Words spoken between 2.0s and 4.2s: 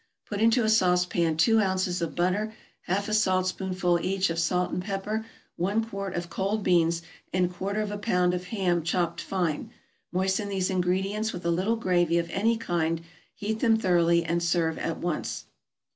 of butter, half a saltspoonful